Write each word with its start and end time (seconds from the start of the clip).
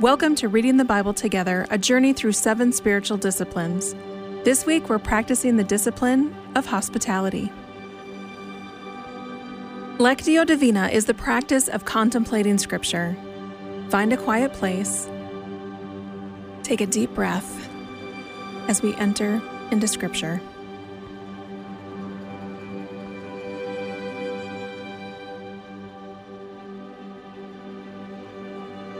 Welcome 0.00 0.36
to 0.36 0.46
Reading 0.46 0.76
the 0.76 0.84
Bible 0.84 1.12
Together, 1.12 1.66
a 1.70 1.76
journey 1.76 2.12
through 2.12 2.30
seven 2.30 2.70
spiritual 2.70 3.16
disciplines. 3.16 3.96
This 4.44 4.64
week, 4.64 4.88
we're 4.88 5.00
practicing 5.00 5.56
the 5.56 5.64
discipline 5.64 6.36
of 6.54 6.66
hospitality. 6.66 7.50
Lectio 9.98 10.46
Divina 10.46 10.86
is 10.86 11.06
the 11.06 11.14
practice 11.14 11.66
of 11.66 11.84
contemplating 11.84 12.58
Scripture. 12.58 13.16
Find 13.88 14.12
a 14.12 14.16
quiet 14.16 14.52
place, 14.52 15.10
take 16.62 16.80
a 16.80 16.86
deep 16.86 17.12
breath 17.16 17.68
as 18.68 18.80
we 18.82 18.94
enter 18.98 19.42
into 19.72 19.88
Scripture. 19.88 20.40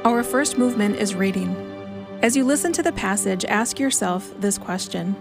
Our 0.08 0.22
first 0.22 0.56
movement 0.56 0.96
is 0.96 1.14
reading. 1.14 1.54
As 2.22 2.34
you 2.34 2.42
listen 2.42 2.72
to 2.72 2.82
the 2.82 2.92
passage, 2.92 3.44
ask 3.44 3.78
yourself 3.78 4.32
this 4.40 4.56
question 4.56 5.12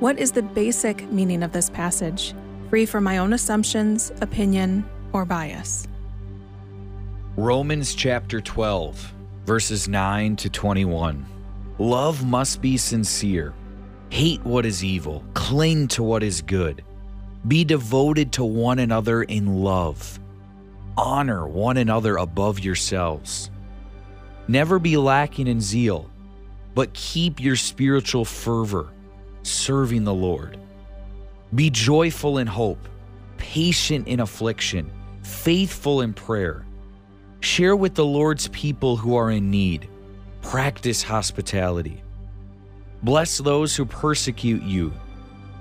What 0.00 0.18
is 0.18 0.32
the 0.32 0.42
basic 0.42 1.08
meaning 1.12 1.44
of 1.44 1.52
this 1.52 1.70
passage, 1.70 2.34
free 2.68 2.84
from 2.84 3.04
my 3.04 3.18
own 3.18 3.32
assumptions, 3.32 4.10
opinion, 4.20 4.84
or 5.12 5.24
bias? 5.24 5.86
Romans 7.36 7.94
chapter 7.94 8.40
12, 8.40 9.14
verses 9.44 9.86
9 9.86 10.34
to 10.34 10.50
21. 10.50 11.24
Love 11.78 12.26
must 12.26 12.60
be 12.60 12.76
sincere. 12.76 13.54
Hate 14.08 14.44
what 14.44 14.66
is 14.66 14.82
evil, 14.82 15.24
cling 15.34 15.86
to 15.94 16.02
what 16.02 16.24
is 16.24 16.42
good. 16.42 16.82
Be 17.46 17.62
devoted 17.62 18.32
to 18.32 18.44
one 18.44 18.80
another 18.80 19.22
in 19.22 19.62
love. 19.62 20.18
Honor 20.96 21.46
one 21.46 21.76
another 21.76 22.16
above 22.16 22.58
yourselves. 22.58 23.48
Never 24.48 24.78
be 24.78 24.96
lacking 24.96 25.48
in 25.48 25.60
zeal, 25.60 26.08
but 26.74 26.92
keep 26.92 27.40
your 27.40 27.56
spiritual 27.56 28.24
fervor, 28.24 28.92
serving 29.42 30.04
the 30.04 30.14
Lord. 30.14 30.58
Be 31.54 31.70
joyful 31.70 32.38
in 32.38 32.46
hope, 32.46 32.88
patient 33.38 34.06
in 34.06 34.20
affliction, 34.20 34.90
faithful 35.22 36.02
in 36.02 36.14
prayer. 36.14 36.64
Share 37.40 37.76
with 37.76 37.94
the 37.94 38.04
Lord's 38.04 38.48
people 38.48 38.96
who 38.96 39.16
are 39.16 39.30
in 39.30 39.50
need. 39.50 39.88
Practice 40.42 41.02
hospitality. 41.02 42.02
Bless 43.02 43.38
those 43.38 43.74
who 43.74 43.84
persecute 43.84 44.62
you. 44.62 44.92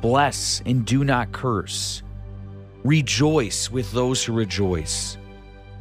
Bless 0.02 0.62
and 0.66 0.86
do 0.86 1.04
not 1.04 1.32
curse. 1.32 2.04
Rejoice 2.84 3.72
with 3.72 3.92
those 3.92 4.24
who 4.24 4.34
rejoice. 4.34 5.18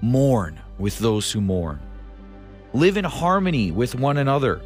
Mourn 0.00 0.58
with 0.78 0.98
those 0.98 1.30
who 1.30 1.40
mourn. 1.40 1.80
Live 2.74 2.96
in 2.96 3.04
harmony 3.04 3.70
with 3.70 3.94
one 3.94 4.16
another. 4.16 4.60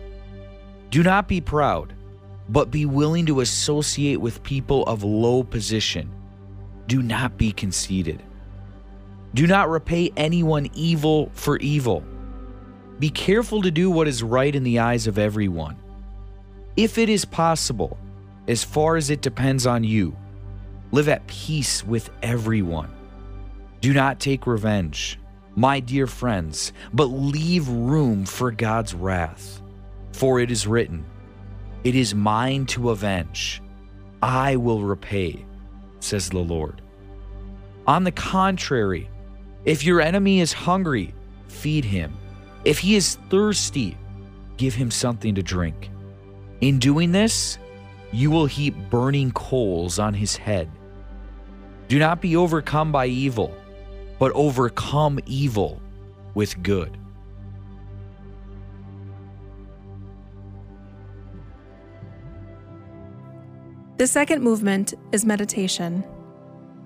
Do 0.88 1.02
not 1.02 1.28
be 1.28 1.42
proud, 1.42 1.92
but 2.48 2.70
be 2.70 2.86
willing 2.86 3.26
to 3.26 3.40
associate 3.40 4.16
with 4.16 4.42
people 4.42 4.82
of 4.84 5.04
low 5.04 5.42
position. 5.42 6.10
Do 6.86 7.02
not 7.02 7.36
be 7.36 7.52
conceited. 7.52 8.22
Do 9.34 9.46
not 9.46 9.68
repay 9.68 10.10
anyone 10.16 10.70
evil 10.72 11.30
for 11.34 11.58
evil. 11.58 12.02
Be 12.98 13.10
careful 13.10 13.60
to 13.60 13.70
do 13.70 13.90
what 13.90 14.08
is 14.08 14.22
right 14.22 14.56
in 14.56 14.64
the 14.64 14.78
eyes 14.78 15.06
of 15.06 15.18
everyone. 15.18 15.76
If 16.78 16.96
it 16.96 17.10
is 17.10 17.26
possible, 17.26 17.98
as 18.48 18.64
far 18.64 18.96
as 18.96 19.10
it 19.10 19.20
depends 19.20 19.66
on 19.66 19.84
you, 19.84 20.16
live 20.92 21.10
at 21.10 21.26
peace 21.26 21.84
with 21.84 22.08
everyone. 22.22 22.90
Do 23.82 23.92
not 23.92 24.18
take 24.18 24.46
revenge 24.46 25.18
my 25.58 25.80
dear 25.80 26.06
friends, 26.06 26.72
but 26.92 27.06
leave 27.06 27.68
room 27.68 28.24
for 28.24 28.52
God's 28.52 28.94
wrath. 28.94 29.60
For 30.12 30.38
it 30.38 30.52
is 30.52 30.68
written, 30.68 31.04
It 31.82 31.96
is 31.96 32.14
mine 32.14 32.64
to 32.66 32.90
avenge, 32.90 33.60
I 34.22 34.54
will 34.54 34.82
repay, 34.82 35.44
says 35.98 36.30
the 36.30 36.38
Lord. 36.38 36.80
On 37.88 38.04
the 38.04 38.12
contrary, 38.12 39.10
if 39.64 39.84
your 39.84 40.00
enemy 40.00 40.38
is 40.38 40.52
hungry, 40.52 41.12
feed 41.48 41.84
him. 41.84 42.16
If 42.64 42.78
he 42.78 42.94
is 42.94 43.16
thirsty, 43.28 43.96
give 44.58 44.74
him 44.74 44.92
something 44.92 45.34
to 45.34 45.42
drink. 45.42 45.90
In 46.60 46.78
doing 46.78 47.10
this, 47.10 47.58
you 48.12 48.30
will 48.30 48.46
heap 48.46 48.76
burning 48.90 49.32
coals 49.32 49.98
on 49.98 50.14
his 50.14 50.36
head. 50.36 50.70
Do 51.88 51.98
not 51.98 52.20
be 52.20 52.36
overcome 52.36 52.92
by 52.92 53.06
evil 53.06 53.52
but 54.18 54.32
overcome 54.32 55.20
evil 55.26 55.80
with 56.34 56.62
good. 56.62 56.96
The 63.98 64.06
second 64.06 64.42
movement 64.42 64.94
is 65.10 65.24
meditation. 65.24 66.04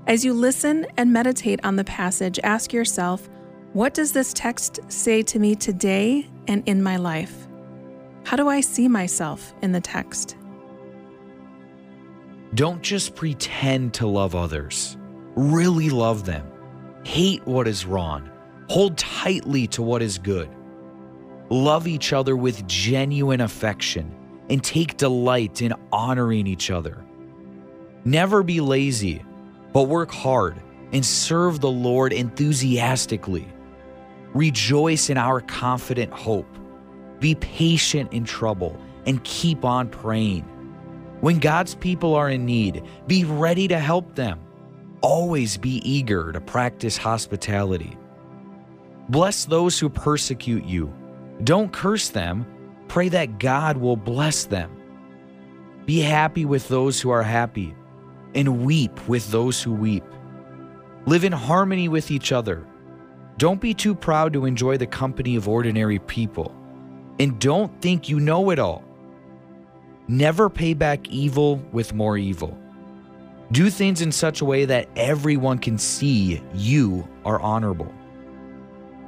As 0.07 0.25
you 0.25 0.33
listen 0.33 0.87
and 0.97 1.13
meditate 1.13 1.61
on 1.63 1.77
the 1.77 1.85
passage, 1.85 2.41
ask 2.43 2.73
yourself, 2.73 3.29
what 3.75 3.95
does 3.95 4.13
this 4.13 4.33
text 4.33 4.81
say 4.89 5.23
to 5.23 5.39
me 5.39 5.55
today 5.55 6.29
and 6.49 6.67
in 6.67 6.83
my 6.83 6.97
life? 6.97 7.47
How 8.25 8.37
do 8.37 8.49
I 8.49 8.61
see 8.61 8.89
myself 8.89 9.55
in 9.63 9.73
the 9.73 9.81
text? 9.81 10.37
Don't 12.55 12.83
just 12.83 13.15
pretend 13.15 13.95
to 13.95 14.07
love 14.07 14.35
others, 14.35 14.97
really 15.35 15.89
love 15.89 16.27
them. 16.27 16.52
Hate 17.05 17.45
what 17.47 17.67
is 17.67 17.85
wrong. 17.85 18.31
Hold 18.69 18.97
tightly 18.97 19.67
to 19.69 19.83
what 19.83 20.03
is 20.03 20.19
good. 20.19 20.49
Love 21.51 21.87
each 21.87 22.13
other 22.13 22.37
with 22.37 22.67
genuine 22.67 23.41
affection 23.41 24.15
and 24.49 24.63
take 24.63 24.97
delight 24.97 25.63
in 25.63 25.75
honoring 25.93 26.47
each 26.47 26.71
other. 26.71 27.05
Never 28.05 28.43
be 28.43 28.61
lazy, 28.61 29.23
but 29.73 29.85
work 29.85 30.11
hard 30.11 30.57
and 30.93 31.05
serve 31.05 31.61
the 31.61 31.71
Lord 31.71 32.13
enthusiastically. 32.13 33.47
Rejoice 34.35 35.11
in 35.11 35.19
our 35.19 35.41
confident 35.41 36.13
hope. 36.13 36.49
Be 37.21 37.35
patient 37.37 38.13
in 38.13 38.25
trouble 38.25 38.81
and 39.07 39.23
keep 39.25 39.65
on 39.65 39.89
praying. 39.89 40.43
When 41.21 41.39
God's 41.39 41.75
people 41.75 42.15
are 42.15 42.31
in 42.31 42.45
need, 42.45 42.83
be 43.07 43.25
ready 43.25 43.69
to 43.69 43.79
help 43.79 44.15
them 44.15 44.41
always 45.03 45.59
be 45.59 45.83
eager 45.89 46.33
to 46.33 46.41
practice 46.41 46.97
hospitality. 46.97 47.97
Bless 49.09 49.45
those 49.45 49.79
who 49.79 49.89
persecute 49.89 50.65
you. 50.65 50.93
Don't 51.45 51.73
curse 51.73 52.09
them. 52.09 52.47
Pray 52.89 53.09
that 53.11 53.39
God 53.39 53.77
will 53.77 53.97
bless 53.97 54.45
them. 54.45 54.71
Be 55.85 56.01
happy 56.01 56.45
with 56.45 56.69
those 56.69 57.01
who 57.01 57.11
are 57.11 57.23
happy, 57.23 57.75
and 58.35 58.65
weep 58.65 59.09
with 59.09 59.31
those 59.31 59.63
who 59.63 59.73
weep. 59.73 60.05
Live 61.07 61.25
in 61.25 61.33
harmony 61.33 61.89
with 61.89 62.11
each 62.11 62.31
other. 62.31 62.65
Don't 63.39 63.61
be 63.61 63.75
too 63.75 63.95
proud 63.95 64.33
to 64.35 64.45
enjoy 64.45 64.77
the 64.77 64.87
company 64.87 65.35
of 65.35 65.49
ordinary 65.49 65.99
people. 65.99 66.55
And 67.19 67.41
don't 67.41 67.81
think 67.83 68.09
you 68.09 68.21
know 68.21 68.51
it 68.51 68.59
all. 68.59 68.85
Never 70.07 70.49
pay 70.49 70.75
back 70.75 71.09
evil 71.09 71.57
with 71.73 71.93
more 71.93 72.17
evil. 72.17 72.57
Do 73.53 73.69
things 73.69 74.01
in 74.01 74.11
such 74.11 74.41
a 74.41 74.47
way 74.47 74.65
that 74.65 74.89
everyone 74.97 75.59
can 75.59 75.77
see 75.77 76.43
you 76.55 77.07
are 77.25 77.39
honorable. 77.39 77.93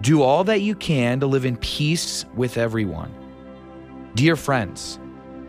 Do 0.03 0.22
all 0.22 0.44
that 0.44 0.60
you 0.60 0.75
can 0.75 1.19
to 1.21 1.27
live 1.27 1.47
in 1.47 1.56
peace 1.56 2.27
with 2.34 2.59
everyone. 2.59 3.12
Dear 4.15 4.37
friends, 4.37 4.99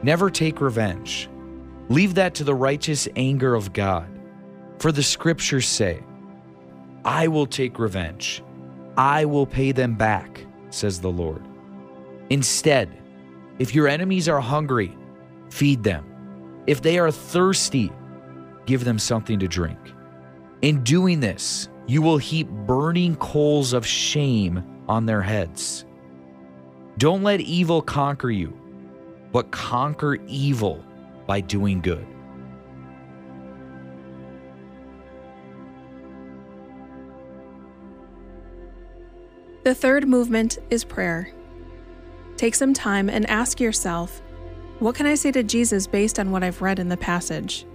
never 0.01 0.29
take 0.29 0.61
revenge. 0.61 1.29
Leave 1.89 2.15
that 2.15 2.35
to 2.35 2.45
the 2.45 2.55
righteous 2.55 3.07
anger 3.17 3.53
of 3.53 3.73
God. 3.73 4.07
For 4.79 4.93
the 4.93 5.03
scriptures 5.03 5.67
say, 5.67 6.01
I 7.03 7.27
will 7.27 7.47
take 7.47 7.79
revenge. 7.79 8.41
I 8.95 9.25
will 9.25 9.45
pay 9.45 9.73
them 9.73 9.95
back, 9.95 10.45
says 10.69 11.01
the 11.01 11.11
Lord. 11.11 11.43
Instead, 12.29 12.89
if 13.59 13.75
your 13.75 13.89
enemies 13.89 14.29
are 14.29 14.39
hungry, 14.39 14.97
feed 15.49 15.83
them. 15.83 16.05
If 16.65 16.81
they 16.81 16.97
are 16.97 17.11
thirsty, 17.11 17.91
give 18.65 18.83
them 18.83 18.99
something 18.99 19.39
to 19.39 19.47
drink. 19.47 19.79
In 20.61 20.83
doing 20.83 21.19
this, 21.19 21.69
you 21.87 22.01
will 22.01 22.17
heap 22.17 22.49
burning 22.49 23.15
coals 23.17 23.73
of 23.73 23.85
shame 23.85 24.63
on 24.87 25.05
their 25.05 25.21
heads. 25.21 25.85
Don't 26.97 27.23
let 27.23 27.41
evil 27.41 27.81
conquer 27.81 28.31
you, 28.31 28.57
but 29.31 29.51
conquer 29.51 30.15
evil 30.27 30.83
by 31.27 31.41
doing 31.41 31.81
good. 31.81 32.07
The 39.63 39.75
third 39.75 40.07
movement 40.07 40.59
is 40.69 40.83
prayer. 40.83 41.31
Take 42.37 42.53
some 42.53 42.73
time 42.73 43.09
and 43.09 43.27
ask 43.29 43.59
yourself, 43.59 44.21
what 44.79 44.93
can 44.93 45.05
I 45.05 45.15
say 45.15 45.31
to 45.31 45.41
Jesus 45.41 45.87
based 45.87 46.19
on 46.19 46.31
what 46.31 46.43
I've 46.43 46.61
read 46.61 46.79
in 46.79 46.89
the 46.89 46.97
passage? 46.97 47.65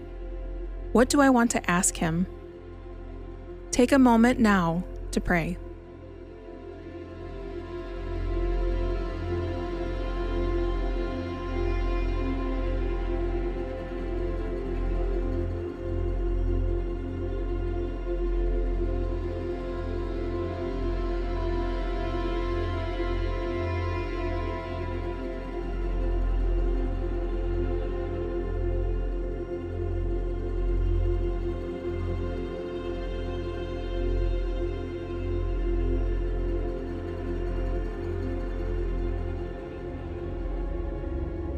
What 0.92 1.08
do 1.08 1.20
I 1.20 1.30
want 1.30 1.52
to 1.52 1.70
ask 1.70 1.96
Him? 1.96 2.26
Take 3.70 3.92
a 3.92 3.98
moment 3.98 4.40
now 4.40 4.82
to 5.12 5.20
pray. 5.20 5.56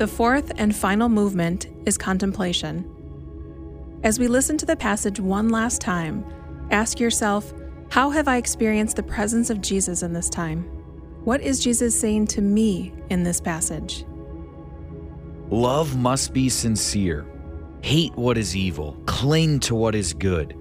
The 0.03 0.09
fourth 0.09 0.51
and 0.57 0.75
final 0.75 1.09
movement 1.09 1.69
is 1.87 1.97
contemplation. 1.97 2.85
As 4.03 4.19
we 4.19 4.27
listen 4.27 4.59
to 4.59 4.67
the 4.67 4.75
passage 4.75 5.21
one 5.21 5.49
last 5.51 5.81
time, 5.81 6.27
ask 6.73 6.99
yourself 6.99 7.55
How 7.89 8.11
have 8.11 8.27
I 8.27 8.37
experienced 8.37 8.97
the 8.97 9.05
presence 9.05 9.49
of 9.49 9.61
Jesus 9.61 10.03
in 10.03 10.13
this 10.13 10.29
time? 10.29 10.65
What 11.23 11.41
is 11.41 11.63
Jesus 11.63 11.97
saying 11.97 12.27
to 12.35 12.41
me 12.41 12.93
in 13.11 13.23
this 13.23 13.41
passage? 13.41 14.05
Love 15.51 15.97
must 15.97 16.33
be 16.33 16.49
sincere. 16.49 17.25
Hate 17.83 18.17
what 18.17 18.37
is 18.37 18.57
evil. 18.57 19.01
Cling 19.07 19.61
to 19.61 19.77
what 19.77 19.95
is 19.95 20.15
good. 20.15 20.57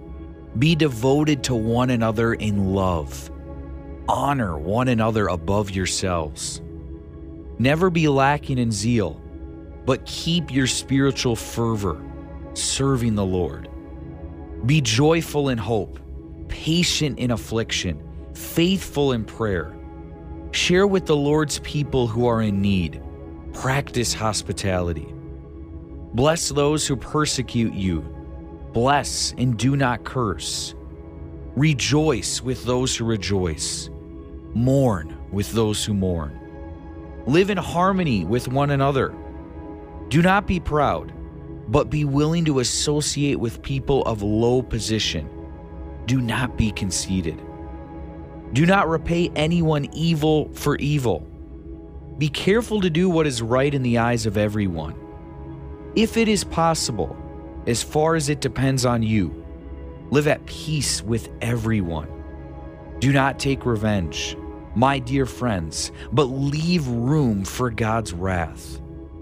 Be 0.60 0.76
devoted 0.76 1.44
to 1.46 1.56
one 1.56 1.90
another 1.90 2.36
in 2.36 2.76
love. 2.76 3.32
Honor 4.08 4.60
one 4.60 4.88
another 4.88 5.30
above 5.30 5.72
yourselves. 5.72 6.62
Never 7.58 7.90
be 7.90 8.08
lacking 8.08 8.60
in 8.60 8.72
zeal, 8.72 9.20
but 9.86 10.06
keep 10.06 10.52
your 10.52 10.68
spiritual 10.68 11.36
fervor, 11.36 12.02
serving 12.54 13.16
the 13.16 13.26
Lord. 13.26 13.70
Be 14.66 14.82
joyful 14.82 15.50
in 15.50 15.58
hope, 15.58 16.00
patient 16.48 17.20
in 17.20 17.32
affliction, 17.32 18.02
faithful 18.34 19.14
in 19.14 19.26
prayer 19.26 19.76
Share 20.52 20.86
with 20.86 21.06
the 21.06 21.16
Lord's 21.16 21.60
people 21.60 22.08
who 22.08 22.28
are 22.28 22.42
in 22.42 22.62
need. 22.62 23.02
Practice 23.54 24.14
hospitality. 24.14 25.08
Bless 26.14 26.50
those 26.50 26.86
who 26.86 26.98
persecute 26.98 27.74
you. 27.74 28.02
Bless 28.74 29.34
and 29.38 29.58
do 29.58 29.78
not 29.78 30.04
curse. 30.04 30.76
Rejoice 31.56 32.42
with 32.42 32.66
those 32.66 32.96
who 32.96 33.06
rejoice. 33.06 33.90
Mourn 34.54 35.18
with 35.32 35.50
those 35.54 35.86
who 35.86 35.94
mourn. 35.94 36.38
Live 37.28 37.50
in 37.50 37.58
harmony 37.58 38.26
with 38.26 38.50
one 38.50 38.72
another. 38.72 39.16
Do 40.12 40.22
not 40.22 40.46
be 40.46 40.60
proud, 40.60 41.14
but 41.70 41.90
be 41.90 42.04
willing 42.04 42.44
to 42.44 42.60
associate 42.60 43.40
with 43.40 43.62
people 43.62 44.04
of 44.04 44.22
low 44.22 44.62
position. 44.62 45.30
Do 46.06 46.20
not 46.20 46.58
be 46.58 46.70
conceited. 46.74 47.42
Do 48.52 48.66
not 48.66 48.90
repay 48.90 49.32
anyone 49.38 49.88
evil 49.94 50.52
for 50.52 50.76
evil. 50.80 51.22
Be 52.18 52.28
careful 52.28 52.82
to 52.82 52.90
do 52.90 53.10
what 53.10 53.26
is 53.26 53.42
right 53.42 53.74
in 53.74 53.84
the 53.84 54.00
eyes 54.00 54.26
of 54.26 54.36
everyone. 54.36 54.96
If 55.96 56.18
it 56.18 56.28
is 56.28 56.44
possible, 56.44 57.16
as 57.66 57.82
far 57.82 58.16
as 58.16 58.28
it 58.28 58.42
depends 58.42 58.86
on 58.86 59.04
you, 59.04 59.46
live 60.10 60.28
at 60.28 60.46
peace 60.46 61.02
with 61.02 61.30
everyone. 61.40 62.10
Do 63.00 63.14
not 63.14 63.40
take 63.40 63.66
revenge, 63.66 64.36
my 64.76 65.00
dear 65.00 65.26
friends, 65.26 65.94
but 66.12 66.26
leave 66.26 66.86
room 66.86 67.46
for 67.46 67.70
God's 67.70 68.12
wrath. 68.12 68.82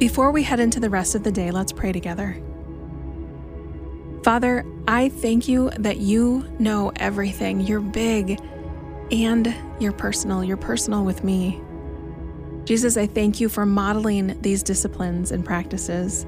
Before 0.00 0.30
we 0.30 0.42
head 0.42 0.60
into 0.60 0.80
the 0.80 0.88
rest 0.88 1.14
of 1.14 1.24
the 1.24 1.30
day, 1.30 1.50
let's 1.50 1.72
pray 1.72 1.92
together. 1.92 2.42
Father, 4.24 4.64
I 4.88 5.10
thank 5.10 5.46
you 5.46 5.68
that 5.78 5.98
you 5.98 6.50
know 6.58 6.90
everything. 6.96 7.60
You're 7.60 7.82
big 7.82 8.40
and 9.12 9.54
you're 9.78 9.92
personal. 9.92 10.42
You're 10.42 10.56
personal 10.56 11.04
with 11.04 11.22
me. 11.22 11.60
Jesus, 12.64 12.96
I 12.96 13.06
thank 13.06 13.40
you 13.40 13.50
for 13.50 13.66
modeling 13.66 14.40
these 14.40 14.62
disciplines 14.62 15.32
and 15.32 15.44
practices. 15.44 16.24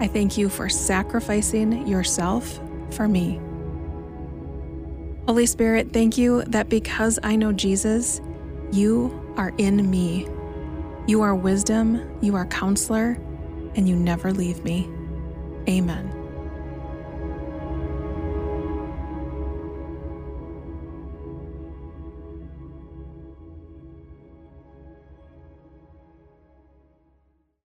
I 0.00 0.06
thank 0.06 0.36
you 0.36 0.50
for 0.50 0.68
sacrificing 0.68 1.86
yourself 1.86 2.60
for 2.90 3.08
me. 3.08 3.40
Holy 5.26 5.46
Spirit, 5.46 5.94
thank 5.94 6.18
you 6.18 6.42
that 6.48 6.68
because 6.68 7.18
I 7.22 7.36
know 7.36 7.52
Jesus, 7.52 8.20
you 8.70 9.34
are 9.38 9.54
in 9.56 9.90
me. 9.90 10.28
You 11.06 11.20
are 11.20 11.34
wisdom, 11.34 12.18
you 12.22 12.34
are 12.34 12.46
counselor, 12.46 13.18
and 13.76 13.86
you 13.86 13.94
never 13.94 14.32
leave 14.32 14.64
me. 14.64 14.88
Amen. 15.68 16.13